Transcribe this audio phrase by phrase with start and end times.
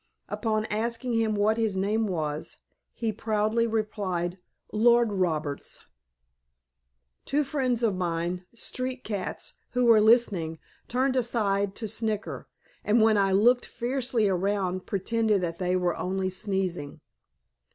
[0.29, 2.57] Upon asking him what his name was,
[2.91, 4.39] he proudly replied,
[4.73, 5.85] "Lord Roberts."
[7.23, 12.47] Two friends of mine (street cats) who were listening, turned aside to snicker,
[12.83, 16.99] and when I looked fiercely around pretended that they were only sneezing.